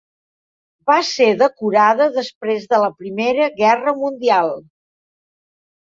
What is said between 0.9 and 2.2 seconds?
Va ser decorada